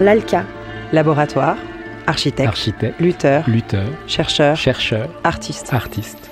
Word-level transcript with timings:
L'ALCA. 0.00 0.44
Laboratoire, 0.92 1.56
architecte, 2.06 2.48
Architecte, 2.48 3.00
lutteur, 3.00 3.42
lutteur, 3.50 3.88
chercheur, 4.06 4.54
chercheur, 4.54 5.10
artiste. 5.24 5.74
artiste. 5.74 6.30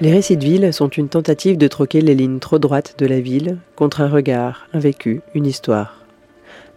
Les 0.00 0.12
récits 0.12 0.36
de 0.36 0.44
ville 0.44 0.72
sont 0.72 0.86
une 0.86 1.08
tentative 1.08 1.58
de 1.58 1.66
troquer 1.66 2.02
les 2.02 2.14
lignes 2.14 2.38
trop 2.38 2.60
droites 2.60 2.94
de 2.98 3.06
la 3.06 3.18
ville 3.18 3.58
contre 3.74 4.00
un 4.00 4.08
regard, 4.08 4.68
un 4.72 4.78
vécu, 4.78 5.22
une 5.34 5.44
histoire. 5.44 6.04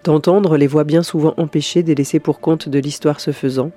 D'entendre 0.04 0.58
les 0.58 0.66
voix 0.66 0.84
bien 0.84 1.04
souvent 1.04 1.36
empêchées 1.38 1.84
des 1.84 1.94
laissés 1.94 2.20
pour 2.20 2.40
compte 2.40 2.68
de 2.68 2.80
l'histoire 2.80 3.20
se 3.20 3.32
faisant, 3.32 3.70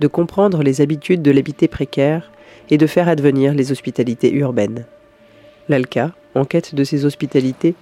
de 0.00 0.08
comprendre 0.08 0.62
les 0.62 0.82
habitudes 0.82 1.22
de 1.22 1.30
l'habité 1.30 1.68
précaire 1.68 2.30
et 2.68 2.76
de 2.76 2.86
faire 2.86 3.08
advenir 3.08 3.54
les 3.54 3.72
hospitalités 3.72 4.30
urbaines. 4.34 4.84
L'ALCA, 5.70 6.12
en 6.34 6.44
quête 6.44 6.74
de 6.74 6.84
ces 6.84 7.06
hospitalités, 7.06 7.74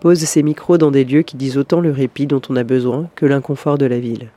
pose 0.00 0.18
ses 0.18 0.42
micros 0.42 0.78
dans 0.78 0.90
des 0.90 1.04
lieux 1.04 1.22
qui 1.22 1.36
disent 1.36 1.58
autant 1.58 1.80
le 1.80 1.90
répit 1.90 2.26
dont 2.26 2.40
on 2.48 2.56
a 2.56 2.64
besoin 2.64 3.08
que 3.14 3.26
l'inconfort 3.26 3.78
de 3.78 3.86
la 3.86 4.00
ville. 4.00 4.30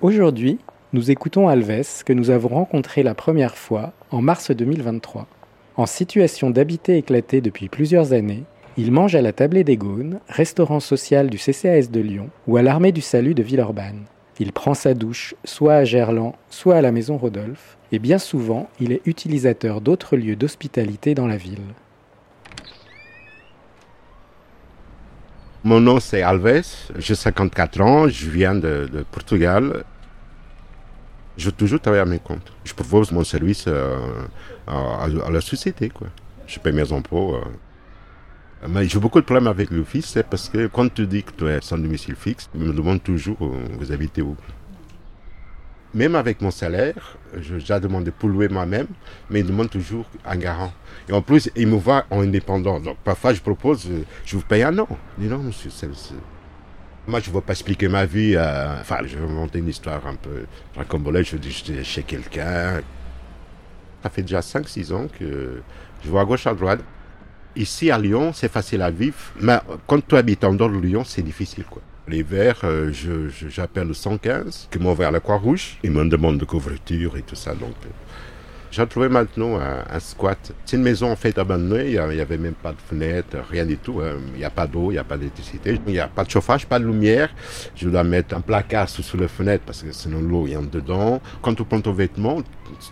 Aujourd'hui, 0.00 0.58
nous 0.92 1.10
écoutons 1.10 1.48
Alves 1.48 2.04
que 2.04 2.12
nous 2.12 2.30
avons 2.30 2.48
rencontré 2.48 3.02
la 3.02 3.14
première 3.14 3.56
fois 3.56 3.92
en 4.10 4.22
mars 4.22 4.50
2023. 4.52 5.26
En 5.76 5.86
situation 5.86 6.50
d'habiter 6.50 6.96
éclaté 6.96 7.40
depuis 7.40 7.68
plusieurs 7.68 8.12
années, 8.12 8.44
il 8.78 8.92
mange 8.92 9.14
à 9.14 9.22
la 9.22 9.32
Tablée 9.32 9.64
des 9.64 9.76
Gaunes, 9.76 10.20
restaurant 10.28 10.80
social 10.80 11.28
du 11.28 11.38
CCAS 11.38 11.88
de 11.90 12.00
Lyon 12.00 12.28
ou 12.46 12.56
à 12.56 12.62
l'Armée 12.62 12.92
du 12.92 13.00
Salut 13.00 13.34
de 13.34 13.42
Villeurbanne. 13.42 14.04
Il 14.38 14.52
prend 14.52 14.74
sa 14.74 14.94
douche 14.94 15.34
soit 15.44 15.74
à 15.74 15.84
Gerland, 15.84 16.34
soit 16.50 16.76
à 16.76 16.82
la 16.82 16.92
Maison 16.92 17.16
Rodolphe, 17.16 17.78
et 17.90 17.98
bien 17.98 18.18
souvent, 18.18 18.68
il 18.80 18.92
est 18.92 19.00
utilisateur 19.06 19.80
d'autres 19.80 20.16
lieux 20.16 20.36
d'hospitalité 20.36 21.14
dans 21.14 21.26
la 21.26 21.38
ville. 21.38 21.58
Mon 25.66 25.80
nom 25.80 25.98
c'est 25.98 26.22
Alves, 26.22 26.62
j'ai 26.96 27.16
54 27.16 27.80
ans, 27.80 28.06
je 28.06 28.30
viens 28.30 28.54
de, 28.54 29.04
Portugal. 29.10 29.82
Je 31.36 31.50
toujours 31.50 31.80
travaille 31.80 32.02
à 32.02 32.04
mes 32.04 32.20
comptes. 32.20 32.52
Je 32.64 32.72
propose 32.72 33.10
mon 33.10 33.24
service 33.24 33.64
euh, 33.66 33.98
à, 34.68 35.08
la 35.08 35.40
société. 35.40 35.88
Quoi. 35.88 36.06
Je 36.46 36.60
paie 36.60 36.70
mes 36.70 36.92
impôts. 36.92 37.34
euh. 37.34 38.68
Mais 38.68 38.86
j'ai 38.86 39.00
beaucoup 39.00 39.18
de 39.18 39.24
problèmes 39.24 39.48
avec 39.48 39.70
fils, 39.84 40.06
c'est 40.06 40.22
parce 40.22 40.48
que 40.48 40.68
quand 40.68 40.88
tu 40.94 41.04
dis 41.04 41.24
que 41.24 41.32
tu 41.32 41.48
es 41.48 41.60
sans 41.60 41.78
domicile 41.78 42.14
fixe, 42.14 42.48
ils 42.54 42.60
me 42.60 42.72
demandent 42.72 43.02
toujours 43.02 43.38
euh, 43.40 43.66
vous 43.76 43.90
habitez 43.90 44.22
où? 44.22 44.36
Même 45.96 46.14
avec 46.14 46.42
mon 46.42 46.50
salaire, 46.50 47.16
je- 47.40 47.58
j'ai 47.58 47.80
demandé 47.80 48.10
pour 48.10 48.28
louer 48.28 48.48
moi-même, 48.48 48.86
mais 49.30 49.40
ils 49.40 49.46
demandent 49.46 49.70
toujours 49.70 50.04
un 50.26 50.36
garant. 50.36 50.72
Et 51.08 51.12
en 51.12 51.22
plus, 51.22 51.48
ils 51.56 51.66
me 51.66 51.76
voient 51.76 52.04
en 52.10 52.20
indépendant. 52.20 52.78
Donc 52.80 52.98
parfois, 53.02 53.32
je 53.32 53.40
propose, 53.40 53.86
euh, 53.90 54.02
je 54.26 54.36
vous 54.36 54.42
paye 54.42 54.62
un 54.62 54.78
an. 54.78 54.86
Je 55.16 55.22
dis 55.24 55.28
non, 55.30 55.38
monsieur, 55.38 55.70
c'est- 55.70 55.88
Moi, 57.08 57.20
je 57.20 57.30
ne 57.30 57.34
veux 57.36 57.40
pas 57.40 57.52
expliquer 57.52 57.88
ma 57.88 58.04
vie. 58.04 58.34
euh, 58.36 58.80
Enfin, 58.80 58.98
je 59.06 59.16
vais 59.16 59.26
monter 59.26 59.60
une 59.60 59.68
histoire 59.68 60.04
un 60.06 60.16
peu 60.16 60.44
racambolesque. 60.76 61.30
Je 61.32 61.36
dis, 61.38 61.50
j'étais 61.52 61.82
chez 61.84 62.02
quelqu'un. 62.02 62.80
Ça 64.02 64.10
fait 64.10 64.22
déjà 64.22 64.42
5-6 64.42 64.92
ans 64.92 65.06
que 65.18 65.62
je 66.04 66.10
vais 66.10 66.18
à 66.18 66.24
gauche, 66.24 66.46
à 66.46 66.52
droite. 66.54 66.80
Ici, 67.54 67.90
à 67.90 67.98
Lyon, 67.98 68.32
c'est 68.34 68.50
facile 68.50 68.82
à 68.82 68.90
vivre. 68.90 69.16
Mais 69.40 69.58
quand 69.86 70.04
tu 70.06 70.14
habites 70.16 70.44
en 70.44 70.52
dehors 70.52 70.68
de 70.68 70.78
Lyon, 70.78 71.04
c'est 71.04 71.22
difficile, 71.22 71.64
quoi. 71.64 71.80
L'hiver, 72.08 72.60
euh, 72.64 72.92
je- 72.92 73.28
je- 73.28 73.48
j'appelle 73.48 73.88
le 73.88 73.94
115, 73.94 74.68
qui 74.70 74.78
m'envoie 74.78 75.06
à 75.06 75.10
la 75.10 75.20
Croix-Rouge. 75.20 75.78
Ils 75.82 75.90
me 75.90 76.08
demandent 76.08 76.38
de 76.38 76.44
couverture 76.44 77.16
et 77.16 77.22
tout 77.22 77.34
ça. 77.34 77.52
Donc, 77.54 77.74
euh, 77.84 77.88
j'ai 78.76 78.86
trouvé 78.86 79.08
maintenant 79.08 79.58
un, 79.58 80.00
squat. 80.00 80.52
C'est 80.66 80.76
une 80.76 80.82
maison 80.82 81.10
en 81.10 81.16
fait 81.16 81.38
abandonnée, 81.38 81.92
il 81.92 81.92
n'y 81.92 82.20
avait 82.20 82.36
même 82.36 82.54
pas 82.54 82.72
de 82.72 82.78
fenêtre, 82.78 83.38
rien 83.50 83.64
du 83.64 83.78
tout. 83.78 84.00
hein. 84.02 84.18
Il 84.34 84.38
n'y 84.38 84.44
a 84.44 84.50
pas 84.50 84.66
d'eau, 84.66 84.90
il 84.90 84.94
n'y 84.94 84.98
a 84.98 85.04
pas 85.04 85.16
d'électricité, 85.16 85.80
il 85.86 85.92
n'y 85.92 85.98
a 85.98 86.08
pas 86.08 86.24
de 86.24 86.30
chauffage, 86.30 86.66
pas 86.66 86.78
de 86.78 86.84
lumière. 86.84 87.30
Je 87.74 87.88
dois 87.88 88.04
mettre 88.04 88.36
un 88.36 88.42
placard 88.42 88.88
sous, 88.90 89.16
la 89.16 89.28
fenêtre 89.28 89.64
parce 89.64 89.82
que 89.82 89.92
sinon 89.92 90.20
l'eau 90.20 90.46
est 90.46 90.56
en 90.56 90.62
dedans. 90.62 91.22
Quand 91.40 91.54
tu 91.54 91.64
prends 91.64 91.80
ton 91.80 91.92
vêtement, 91.92 92.42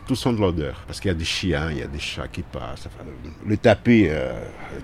tout 0.06 0.14
sent 0.14 0.32
de 0.32 0.38
l'odeur. 0.41 0.82
Parce 0.86 1.00
qu'il 1.00 1.08
y 1.08 1.12
a 1.12 1.19
des 1.19 1.25
chiens, 1.25 1.70
il 1.70 1.78
y 1.78 1.82
a 1.82 1.87
des 1.87 1.98
chats 1.98 2.28
qui 2.28 2.42
passent. 2.42 2.88
Le 3.47 3.56
tapis, 3.58 4.06
euh, 4.08 4.32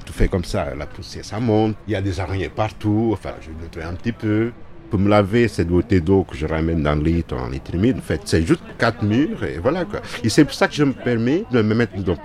tout 0.04 0.12
fait 0.12 0.28
comme 0.28 0.44
ça, 0.44 0.74
la 0.74 0.86
poussière, 0.86 1.24
ça 1.24 1.40
monte. 1.40 1.76
Il 1.86 1.92
y 1.94 1.96
a 1.96 2.02
des 2.02 2.20
araignées 2.20 2.50
partout. 2.50 3.10
Enfin, 3.14 3.34
je 3.40 3.48
nettoie 3.62 3.86
un 3.86 3.94
petit 3.94 4.12
peu. 4.12 4.52
Pour 4.90 4.98
me 4.98 5.08
laver, 5.08 5.46
de 5.46 5.64
bouteille 5.64 6.00
d'eau 6.00 6.24
que 6.24 6.36
je 6.36 6.46
ramène 6.46 6.82
dans 6.82 6.96
le 6.96 7.02
litre, 7.02 7.36
en 7.36 7.48
litre 7.48 7.74
humide. 7.74 7.98
En 7.98 8.02
fait, 8.02 8.20
c'est 8.24 8.44
juste 8.44 8.62
quatre 8.76 9.04
murs 9.04 9.44
et 9.44 9.58
voilà 9.58 9.84
quoi. 9.84 10.00
Et 10.24 10.28
c'est 10.28 10.44
pour 10.44 10.54
ça 10.54 10.66
que 10.66 10.74
je 10.74 10.82
me 10.82 10.92
permets 10.92 11.44
de 11.50 11.62
me 11.62 11.74
mettre 11.74 11.96
dans 12.02 12.16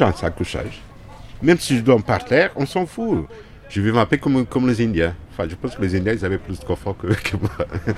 un 0.00 0.12
sac 0.12 0.36
couchage. 0.36 0.82
Même 1.42 1.58
si 1.58 1.78
je 1.78 1.82
dors 1.82 2.02
par 2.02 2.24
terre, 2.24 2.50
on 2.56 2.66
s'en 2.66 2.86
fout. 2.86 3.26
Je 3.68 3.80
vais 3.80 3.92
m'appeler 3.92 4.18
comme, 4.18 4.44
comme 4.46 4.68
les 4.68 4.84
Indiens. 4.84 5.14
Enfin, 5.32 5.48
je 5.48 5.54
pense 5.54 5.76
que 5.76 5.82
les 5.82 5.96
Indiens, 5.96 6.12
ils 6.12 6.24
avaient 6.24 6.38
plus 6.38 6.58
de 6.58 6.64
confort 6.64 6.96
que, 6.96 7.36
moi. 7.36 7.50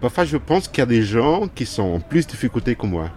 Parfois, 0.00 0.24
je 0.24 0.36
pense 0.36 0.66
qu'il 0.68 0.78
y 0.78 0.82
a 0.82 0.86
des 0.86 1.02
gens 1.02 1.48
qui 1.48 1.64
sont 1.64 1.82
en 1.82 2.00
plus 2.00 2.26
de 2.26 2.32
difficulté 2.32 2.74
que 2.74 2.86
moi. 2.86 3.10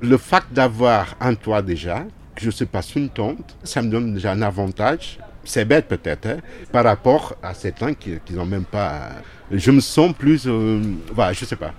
Le 0.00 0.16
fait 0.16 0.42
d'avoir 0.50 1.16
un 1.20 1.34
toit 1.34 1.62
déjà, 1.62 2.04
que 2.34 2.44
je 2.44 2.50
sais 2.50 2.66
pas 2.66 2.80
une 2.94 3.08
tente, 3.08 3.56
ça 3.62 3.82
me 3.82 3.90
donne 3.90 4.14
déjà 4.14 4.32
un 4.32 4.42
avantage. 4.42 5.18
C'est 5.46 5.64
bête 5.64 5.86
peut-être, 5.88 6.26
hein, 6.26 6.36
par 6.72 6.84
rapport 6.84 7.34
à 7.42 7.54
certains 7.54 7.94
qui 7.94 8.18
n'ont 8.30 8.44
même 8.46 8.64
pas. 8.64 9.10
Je 9.50 9.70
me 9.70 9.80
sens 9.80 10.12
plus. 10.12 10.46
Euh, 10.46 10.82
voilà, 11.14 11.32
je 11.32 11.44
sais 11.44 11.56
pas. 11.56 11.72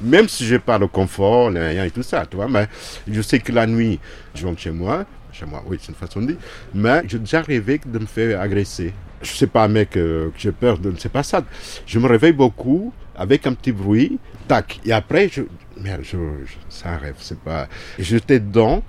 Même 0.00 0.28
si 0.28 0.44
je 0.44 0.56
pas 0.56 0.78
le 0.78 0.86
confort, 0.88 1.50
les 1.50 1.60
rien 1.68 1.84
et 1.84 1.90
tout 1.90 2.02
ça, 2.02 2.26
tu 2.26 2.36
vois, 2.36 2.48
mais 2.48 2.68
je 3.08 3.22
sais 3.22 3.38
que 3.38 3.52
la 3.52 3.66
nuit, 3.66 3.98
je 4.34 4.44
rentre 4.46 4.60
chez 4.60 4.72
moi, 4.72 5.04
chez 5.32 5.46
moi, 5.46 5.62
oui, 5.66 5.78
c'est 5.80 5.88
une 5.88 5.94
façon 5.94 6.20
de 6.20 6.26
dire, 6.26 6.36
mais 6.74 7.02
j'ai 7.06 7.18
déjà 7.20 7.40
rêvé 7.40 7.80
de 7.86 7.98
me 7.98 8.06
faire 8.06 8.40
agresser. 8.40 8.92
Je 9.22 9.30
sais 9.32 9.46
pas, 9.46 9.66
mec, 9.68 9.96
euh, 9.96 10.26
que 10.30 10.38
j'ai 10.38 10.52
peur 10.52 10.78
de. 10.78 10.92
C'est 10.98 11.10
pas 11.12 11.22
ça. 11.22 11.42
Je 11.86 11.98
me 11.98 12.06
réveille 12.08 12.32
beaucoup 12.32 12.92
avec 13.16 13.46
un 13.46 13.54
petit 13.54 13.72
bruit, 13.72 14.18
tac, 14.48 14.80
et 14.84 14.92
après, 14.92 15.28
je. 15.32 15.42
Merde, 15.80 16.02
je, 16.02 16.18
je- 16.44 16.54
c'est 16.68 16.86
un 16.86 16.98
rêve, 16.98 17.14
c'est 17.20 17.38
pas. 17.38 17.66
J'étais 17.98 18.40
dedans, 18.40 18.82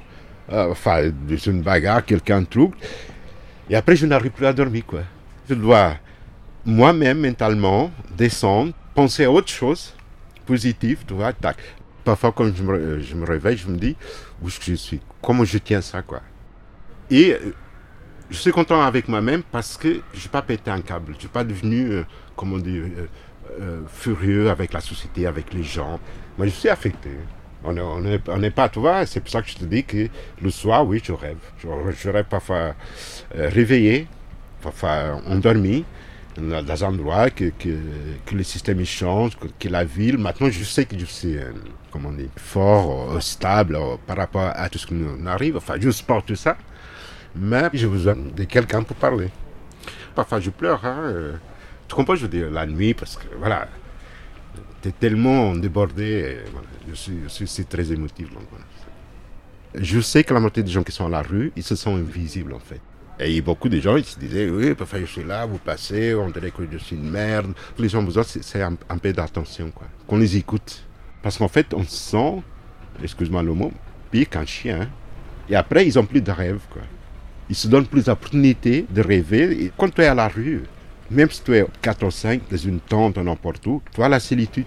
euh, 0.52 0.72
enfin, 0.72 1.12
c'est 1.30 1.46
une 1.50 1.62
bagarre, 1.62 2.04
quelqu'un 2.04 2.44
truc, 2.44 2.72
et 3.70 3.76
après, 3.76 3.96
je 3.96 4.06
n'arrive 4.06 4.32
plus 4.32 4.46
à 4.46 4.54
dormir, 4.54 4.86
quoi. 4.86 5.02
Je 5.50 5.56
dois 5.56 5.96
moi-même, 6.66 7.22
mentalement, 7.22 7.92
descendre, 8.18 8.74
penser 8.94 9.26
à 9.26 9.32
autre 9.32 9.50
chose, 9.50 9.94
positif, 10.46 11.06
tu 11.06 11.14
vois. 11.14 11.34
Parfois, 12.04 12.32
quand 12.32 12.56
je 12.56 12.64
me, 12.64 13.00
je 13.00 13.16
me 13.16 13.26
réveille, 13.26 13.58
je 13.58 13.68
me 13.68 13.78
dis, 13.78 13.96
où 14.42 14.50
je 14.50 14.74
suis? 14.76 15.02
Comment 15.22 15.44
je 15.44 15.58
tiens 15.58 15.82
ça, 15.82 16.02
quoi? 16.02 16.22
Et 17.10 17.34
euh, 17.34 17.54
je 18.30 18.38
suis 18.38 18.52
content 18.52 18.82
avec 18.82 19.08
moi-même 19.08 19.44
parce 19.52 19.78
que 19.78 20.02
je 20.14 20.24
n'ai 20.24 20.32
pas 20.32 20.42
pété 20.42 20.72
un 20.72 20.82
câble. 20.82 21.16
Je 21.20 21.26
ne 21.26 21.30
pas 21.30 21.44
devenu, 21.44 21.92
euh, 21.92 22.04
comment 22.36 22.58
dire, 22.58 22.84
euh, 22.84 23.08
euh, 23.60 23.82
furieux 23.88 24.50
avec 24.50 24.74
la 24.74 24.82
société, 24.82 25.28
avec 25.28 25.54
les 25.54 25.64
gens. 25.64 26.00
Moi, 26.38 26.48
je 26.48 26.52
suis 26.52 26.70
affecté. 26.70 27.10
On 27.66 27.74
n'est 27.74 27.82
on 27.82 28.06
est, 28.06 28.30
on 28.30 28.44
est 28.44 28.52
pas, 28.52 28.70
tu 28.70 28.80
vois, 28.80 29.06
c'est 29.06 29.20
pour 29.20 29.30
ça 29.30 29.42
que 29.42 29.50
je 29.50 29.56
te 29.56 29.66
dis 29.66 29.84
que 29.84 30.08
le 30.42 30.50
soir, 30.52 30.86
oui, 30.86 31.02
je 31.04 31.12
rêve. 31.12 31.38
Je, 31.60 32.10
rêve 32.10 32.26
parfois 32.30 32.76
euh, 33.36 33.50
réveillé, 33.50 34.08
parfois 34.62 35.20
endormi, 35.28 35.86
dans 36.38 36.64
des 36.64 36.84
endroits 36.84 37.30
que, 37.30 37.46
que, 37.46 38.36
le 38.36 38.44
système 38.44 38.84
change, 38.86 39.32
que, 39.60 39.70
la 39.70 39.84
ville. 39.84 40.18
Maintenant, 40.18 40.50
je 40.50 40.64
sais 40.64 40.86
que 40.86 40.98
je 40.98 41.06
suis, 41.06 41.38
euh, 41.38 41.52
comment 41.92 42.12
dire, 42.12 42.30
fort, 42.38 43.12
euh, 43.12 43.20
stable 43.20 43.76
euh, 43.76 43.96
par 44.06 44.18
rapport 44.18 44.52
à 44.54 44.70
tout 44.70 44.78
ce 44.78 44.88
qui 44.88 44.94
nous 44.94 45.28
arrive. 45.28 45.58
Enfin, 45.58 45.76
je 45.80 45.90
supporte 45.90 46.28
tout 46.28 46.36
ça. 46.36 46.58
Mais 47.36 47.70
j'ai 47.74 47.88
besoin 47.88 48.16
de 48.16 48.44
quelqu'un 48.44 48.84
pour 48.84 48.96
parler. 48.96 49.30
Parfois, 50.14 50.40
je 50.40 50.50
pleure. 50.50 50.84
Hein, 50.86 51.34
tu 51.88 51.96
comprends, 51.96 52.16
je 52.16 52.24
veux 52.24 52.28
dire, 52.28 52.50
la 52.50 52.66
nuit, 52.66 52.94
parce 52.94 53.18
que, 53.18 53.28
voilà, 53.38 53.68
t'es 54.82 54.92
tellement 54.92 55.56
débordé. 55.56 56.38
voilà, 56.52 56.68
je 56.90 56.94
suis, 56.94 57.20
je 57.28 57.64
très 57.64 57.92
émotif. 57.92 58.28
Je 59.74 60.00
sais 60.00 60.24
que 60.24 60.34
la 60.34 60.40
moitié 60.40 60.64
des 60.64 60.72
gens 60.72 60.84
qui 60.84 60.92
sont 60.92 61.06
à 61.06 61.10
la 61.10 61.22
rue, 61.22 61.52
ils 61.56 61.64
se 61.64 61.76
sentent 61.76 62.00
invisibles, 62.00 62.54
en 62.54 62.60
fait. 62.60 62.82
Et 63.20 63.42
beaucoup 63.42 63.70
de 63.70 63.80
gens, 63.80 63.96
ils 63.96 64.04
se 64.06 64.20
disaient, 64.20 64.50
oui, 64.50 64.74
parfois 64.74 65.00
je 65.00 65.06
suis 65.06 65.24
là, 65.24 65.46
vous 65.46 65.58
passez, 65.58 66.14
on 66.14 66.30
dirait 66.30 66.52
que 66.52 66.64
je 66.70 66.78
suis 66.78 66.96
une 66.96 67.10
merde. 67.10 67.54
Les 67.78 67.88
gens 67.88 68.04
besoin, 68.04 68.24
c'est 68.24 68.62
un, 68.62 68.76
peu 68.76 69.14
d'attention, 69.14 69.72
quoi. 69.72 69.88
Qu'on 70.08 70.18
les 70.18 70.36
écoute. 70.36 70.84
Parce 71.22 71.38
qu'en 71.38 71.48
fait, 71.48 71.74
on 71.74 71.84
se 71.84 71.96
sent, 71.96 72.42
excuse-moi 73.02 73.42
le 73.42 73.54
mot, 73.54 73.72
pire 74.12 74.30
qu'un 74.30 74.46
chien. 74.46 74.82
hein. 74.82 74.90
Et 75.50 75.56
après, 75.56 75.88
ils 75.88 75.98
ont 75.98 76.06
plus 76.06 76.22
de 76.22 76.32
rêve, 76.32 76.60
quoi. 76.70 76.82
Ils 77.50 77.56
se 77.56 77.68
donnent 77.68 77.86
plus 77.86 78.06
d'opportunités 78.06 78.86
de 78.90 79.02
rêver. 79.02 79.64
Et 79.64 79.72
quand 79.78 79.94
tu 79.94 80.02
es 80.02 80.08
à 80.08 80.16
la 80.16 80.28
rue, 80.28 80.64
même 81.10 81.30
si 81.30 81.42
tu 81.44 81.56
es 81.56 81.66
4 81.82 82.06
ou 82.06 82.12
5 82.12 82.42
dans 82.50 82.58
une 82.58 82.80
tente 82.80 83.18
n'importe 83.18 83.66
où, 83.68 83.82
tu 83.94 84.02
as 84.02 84.10
la 84.10 84.20
solitude. 84.20 84.66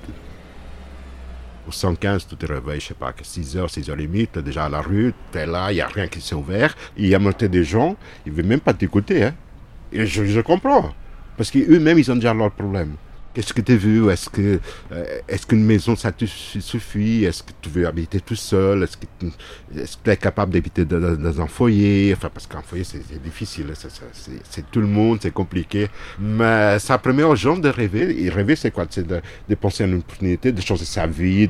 Au 1.67 1.73
115, 1.73 2.27
tu 2.27 2.37
te 2.37 2.47
réveilles, 2.47 2.81
je 2.81 2.87
sais 2.87 2.95
pas, 2.95 3.13
que 3.13 3.23
6h, 3.23 3.69
6h30, 3.69 4.29
tu 4.33 4.39
es 4.39 4.43
déjà 4.43 4.65
à 4.65 4.69
la 4.69 4.81
rue, 4.81 5.13
tu 5.33 5.39
es 5.39 5.47
là, 5.47 5.71
il 5.71 5.75
n'y 5.75 5.81
a 5.81 5.87
rien 5.87 6.07
qui 6.07 6.21
s'est 6.21 6.35
ouvert. 6.35 6.75
Il 6.97 7.07
y 7.07 7.15
a 7.15 7.19
monté 7.19 7.49
des 7.49 7.65
gens, 7.65 7.97
ils 8.25 8.33
ne 8.33 8.37
veulent 8.37 8.47
même 8.47 8.61
pas 8.61 8.73
t'écouter. 8.73 9.25
Hein. 9.25 9.35
Et 9.93 10.07
je, 10.07 10.25
je 10.25 10.41
comprends. 10.41 10.95
Parce 11.37 11.51
qu'eux-mêmes, 11.51 11.99
ils 11.99 12.11
ont 12.11 12.15
déjà 12.17 12.33
leurs 12.33 12.53
problèmes. 12.53 12.95
Qu'est-ce 13.39 13.55
que 13.55 13.61
tu 13.61 13.77
vu 13.77 14.11
Est-ce 14.11 14.29
que 14.29 14.59
euh, 14.91 15.21
est-ce 15.29 15.47
qu'une 15.47 15.63
maison 15.63 15.95
ça 15.95 16.11
te 16.11 16.25
suffit? 16.25 17.25
Est-ce 17.25 17.45
que 17.45 17.53
tu 17.61 17.69
veux 17.69 17.87
habiter 17.87 18.21
tout 18.21 18.35
seul? 18.35 18.83
Est-ce 18.83 18.97
que 18.97 19.07
tu 20.03 20.11
es 20.11 20.17
capable 20.17 20.55
d'habiter 20.55 20.85
dans, 20.85 21.41
un 21.41 21.47
foyer? 21.47 22.13
Enfin, 22.17 22.31
parce 22.35 22.49
qu'un 22.49 22.63
foyer 22.63 22.83
c'est 22.83 23.23
difficile, 23.23 23.67
c'est 24.43 24.69
tout 24.73 24.81
le 24.81 24.89
monde, 24.89 25.21
c'est 25.23 25.31
compliqué. 25.31 25.87
Mais 26.19 26.81
ça 26.81 26.99
permet 26.99 27.23
aux 27.23 27.37
gens 27.37 27.57
de 27.57 27.69
rêver. 27.69 28.25
Et 28.25 28.29
rêver, 28.29 28.57
c'est 28.57 28.73
quoi? 28.73 28.87
C'est 28.91 29.07
de, 29.07 29.23
penser 29.55 29.85
à 29.85 29.87
une 29.87 29.99
opportunité, 29.99 30.51
de 30.51 30.61
changer 30.61 30.85
sa 30.85 31.07
vie. 31.07 31.49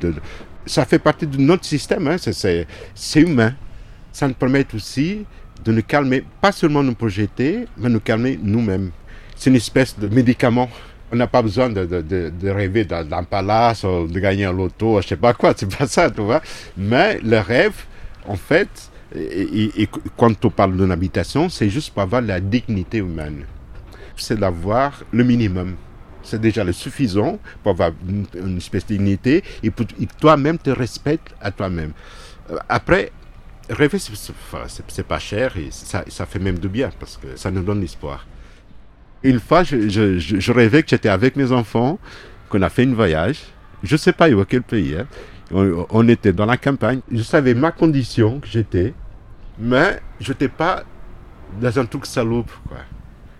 Ça 0.66 0.84
fait 0.84 0.98
partie 0.98 1.26
de 1.26 1.38
notre 1.38 1.64
système. 1.64 2.06
Hein. 2.06 2.16
C'est 2.18 2.66
humain. 3.22 3.54
Ça 4.12 4.28
nous 4.28 4.34
permet 4.34 4.66
aussi 4.74 5.24
de 5.64 5.72
nous 5.72 5.82
calmer, 5.82 6.22
pas 6.42 6.52
seulement 6.52 6.82
nous 6.82 6.94
projeter, 6.94 7.64
mais 7.78 7.88
nous 7.88 8.00
calmer 8.00 8.38
nous-mêmes. 8.42 8.90
C'est 9.36 9.48
une 9.48 9.56
espèce 9.56 9.98
de 9.98 10.08
médicament. 10.08 10.68
On 11.10 11.16
n'a 11.16 11.26
pas 11.26 11.42
besoin 11.42 11.70
de, 11.70 11.86
de, 11.86 12.30
de, 12.30 12.50
rêver 12.50 12.84
d'un 12.84 13.22
palace 13.24 13.84
ou 13.84 14.06
de 14.06 14.20
gagner 14.20 14.44
un 14.44 14.52
loto, 14.52 15.00
je 15.00 15.08
sais 15.08 15.16
pas 15.16 15.32
quoi, 15.32 15.54
c'est 15.56 15.74
pas 15.74 15.86
ça, 15.86 16.10
tu 16.10 16.20
vois. 16.20 16.42
Mais 16.76 17.18
le 17.22 17.38
rêve, 17.38 17.84
en 18.26 18.36
fait, 18.36 18.90
et, 19.14 19.88
quand 20.16 20.44
on 20.44 20.50
parle 20.50 20.76
d'une 20.76 20.90
habitation, 20.90 21.48
c'est 21.48 21.70
juste 21.70 21.92
pour 21.92 22.02
avoir 22.02 22.20
la 22.20 22.40
dignité 22.40 22.98
humaine. 22.98 23.44
C'est 24.16 24.38
d'avoir 24.38 25.02
le 25.12 25.24
minimum. 25.24 25.76
C'est 26.22 26.40
déjà 26.40 26.64
le 26.64 26.72
suffisant 26.72 27.38
pour 27.62 27.72
avoir 27.72 27.92
une, 28.06 28.56
espèce 28.58 28.84
de 28.86 28.96
dignité 28.96 29.42
et 29.62 29.70
pour 29.70 29.86
toi-même 30.20 30.58
te 30.58 30.70
respectes 30.70 31.34
à 31.40 31.50
toi-même. 31.50 31.92
Euh, 32.50 32.58
après, 32.68 33.12
rêver, 33.70 33.98
c'est 33.98 35.06
pas 35.06 35.18
cher 35.18 35.56
et 35.56 35.68
ça, 35.70 36.04
ça, 36.08 36.26
fait 36.26 36.38
même 36.38 36.58
du 36.58 36.68
bien 36.68 36.90
parce 36.98 37.16
que 37.16 37.36
ça 37.36 37.50
nous 37.50 37.62
donne 37.62 37.80
l'espoir. 37.80 38.26
Une 39.22 39.40
fois, 39.40 39.64
je, 39.64 40.52
rêvais 40.52 40.82
que 40.82 40.90
j'étais 40.90 41.08
avec 41.08 41.36
mes 41.36 41.50
enfants, 41.50 41.98
qu'on 42.48 42.62
a 42.62 42.68
fait 42.68 42.84
un 42.84 42.94
voyage. 42.94 43.40
Je 43.82 43.94
ne 43.94 43.98
sais 43.98 44.12
pas 44.12 44.30
où, 44.30 44.44
quel 44.44 44.62
pays. 44.62 44.96
Hein. 44.96 45.06
On, 45.50 46.06
était 46.08 46.32
dans 46.32 46.46
la 46.46 46.56
campagne. 46.56 47.00
Je 47.10 47.22
savais 47.22 47.54
ma 47.54 47.72
condition 47.72 48.38
que 48.38 48.46
j'étais, 48.46 48.94
mais 49.58 50.00
je 50.20 50.30
n'étais 50.30 50.48
pas 50.48 50.84
dans 51.60 51.78
un 51.78 51.86
truc 51.86 52.06
salope. 52.06 52.50
Quoi. 52.68 52.78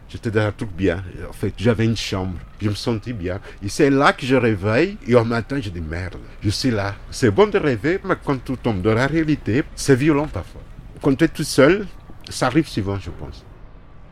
J'étais 0.08 0.30
dans 0.30 0.46
un 0.46 0.52
truc 0.52 0.70
bien. 0.72 1.04
En 1.28 1.32
fait, 1.32 1.52
j'avais 1.58 1.84
une 1.84 1.96
chambre. 1.96 2.38
Je 2.60 2.70
me 2.70 2.74
sentais 2.74 3.12
bien. 3.12 3.40
Et 3.62 3.68
c'est 3.68 3.90
là 3.90 4.12
que 4.12 4.24
je 4.24 4.34
réveille. 4.34 4.96
Et 5.06 5.14
au 5.14 5.24
matin, 5.24 5.60
je 5.60 5.68
dis 5.68 5.82
merde, 5.82 6.16
je 6.42 6.50
suis 6.50 6.70
là. 6.70 6.94
C'est 7.10 7.30
bon 7.30 7.46
de 7.46 7.58
rêver, 7.58 8.00
mais 8.04 8.14
quand 8.24 8.42
tu 8.42 8.56
tombes 8.56 8.80
dans 8.80 8.94
la 8.94 9.06
réalité, 9.06 9.64
c'est 9.76 9.96
violent 9.96 10.26
parfois. 10.26 10.62
Quand 11.02 11.14
tu 11.14 11.24
es 11.24 11.28
tout 11.28 11.44
seul, 11.44 11.86
ça 12.30 12.46
arrive 12.46 12.66
souvent, 12.66 12.98
je 12.98 13.10
pense. 13.10 13.44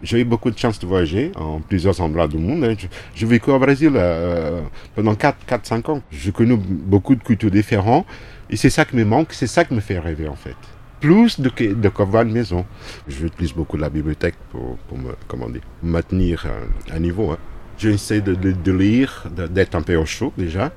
J'ai 0.02 0.20
eu 0.20 0.24
beaucoup 0.24 0.50
de 0.50 0.58
chance 0.58 0.78
de 0.78 0.86
voyager 0.86 1.32
en 1.36 1.60
plusieurs 1.60 2.00
endroits 2.00 2.28
du 2.28 2.36
monde. 2.38 2.76
J'ai 3.14 3.26
vécu 3.26 3.50
au 3.50 3.58
Brésil 3.58 3.92
euh, 3.94 4.60
pendant 4.94 5.14
4-5 5.14 5.90
ans. 5.90 6.02
J'ai 6.10 6.32
connu 6.32 6.56
beaucoup 6.56 7.14
de 7.14 7.22
cultures 7.22 7.50
différentes. 7.50 8.06
Et 8.50 8.56
c'est 8.56 8.70
ça 8.70 8.84
qui 8.84 8.96
me 8.96 9.04
manque, 9.04 9.32
c'est 9.32 9.46
ça 9.46 9.64
qui 9.64 9.74
me 9.74 9.80
fait 9.80 9.98
rêver 9.98 10.28
en 10.28 10.36
fait 10.36 10.54
plus 11.00 11.40
de, 11.40 11.50
de 11.50 11.88
qu'avoir 11.88 12.22
une 12.22 12.32
maison. 12.32 12.64
J'utilise 13.06 13.52
beaucoup 13.52 13.76
la 13.76 13.90
bibliothèque 13.90 14.36
pour, 14.50 14.76
pour 14.88 14.98
me 14.98 15.14
comment 15.28 15.48
dire, 15.48 15.62
maintenir 15.82 16.46
un, 16.92 16.98
niveau. 16.98 17.32
Hein. 17.32 17.38
J'essaie 17.78 18.22
de, 18.22 18.72
lire, 18.72 19.24
d'être 19.50 19.74
un 19.74 19.82
peu 19.82 19.96
au 19.96 20.06
chaud 20.06 20.32
déjà, 20.36 20.72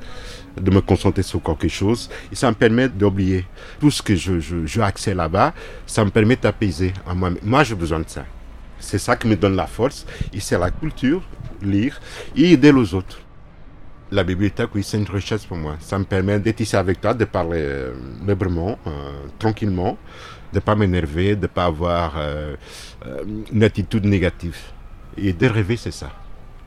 de 0.60 0.70
me 0.70 0.82
concentrer 0.82 1.24
sur 1.24 1.42
quelque 1.42 1.70
chose. 1.70 2.10
Et 2.32 2.36
ça 2.36 2.50
me 2.50 2.56
permet 2.56 2.90
d'oublier. 2.90 3.46
Tout 3.80 3.90
ce 3.90 4.02
que 4.02 4.16
je, 4.16 4.40
je, 4.40 4.66
je 4.66 5.12
là-bas, 5.12 5.54
ça 5.86 6.04
me 6.04 6.10
permet 6.10 6.36
d'apaiser. 6.36 6.94
Moi, 7.16 7.32
moi 7.42 7.64
j'ai 7.64 7.76
besoin 7.76 8.00
de 8.00 8.10
ça. 8.10 8.26
C'est 8.80 9.00
ça 9.00 9.16
qui 9.16 9.28
me 9.28 9.36
donne 9.36 9.56
la 9.56 9.68
force. 9.68 10.06
Et 10.34 10.40
c'est 10.40 10.58
la 10.58 10.72
culture, 10.72 11.22
lire 11.62 12.00
et 12.36 12.54
aider 12.54 12.72
les 12.72 12.94
autres 12.94 13.20
la 14.12 14.24
bibliothèque, 14.24 14.70
oui, 14.74 14.84
c'est 14.84 14.98
une 14.98 15.06
richesse 15.08 15.46
pour 15.46 15.58
moi. 15.58 15.78
Ça 15.80 16.00
me 16.00 16.04
permet 16.04 16.40
d'être 16.40 16.60
ici 16.60 16.76
avec 16.76 17.00
toi, 17.02 17.14
de 17.14 17.26
parler 17.26 17.62
euh, 17.62 17.94
librement, 18.26 18.80
euh, 18.88 19.28
tranquillement, 19.38 19.98
de 20.52 20.58
ne 20.58 20.62
pas 20.62 20.76
m'énerver, 20.76 21.36
de 21.36 21.44
ne 21.44 21.48
pas 21.48 21.66
avoir 21.66 22.16
euh, 22.18 22.56
une 23.52 23.64
attitude 23.64 24.06
négative. 24.06 24.58
Et 25.18 25.34
de 25.34 25.48
rêver, 25.48 25.78
c'est 25.78 25.92
ça. 25.92 26.12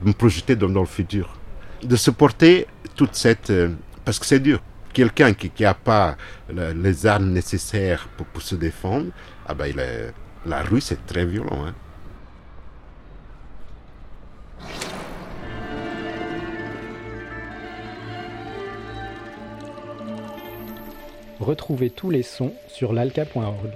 De 0.00 0.08
me 0.08 0.12
projeter 0.12 0.54
dans, 0.56 0.68
le 0.68 0.84
futur. 0.84 1.36
De 1.82 1.96
supporter 1.96 2.66
toute 2.94 3.14
cette... 3.14 3.52
parce 4.04 4.18
que 4.18 4.26
c'est 4.26 4.40
dur. 4.40 4.60
Quelqu'un 4.92 5.32
qui 5.32 5.50
n'a 5.62 5.74
pas 5.74 6.16
les 6.52 7.06
armes 7.06 7.30
nécessaires 7.30 8.08
pour, 8.16 8.42
se 8.42 8.54
défendre, 8.54 9.06
ah 9.46 9.54
ben, 9.54 9.74
la 10.44 10.62
rue, 10.62 10.82
c'est 10.82 11.06
très 11.06 11.24
violent. 11.24 11.66
Hein. 11.66 11.74
Retrouvez 21.42 21.90
tous 21.90 22.10
les 22.10 22.22
sons 22.22 22.52
sur 22.68 22.92
l'alca.org. 22.92 23.72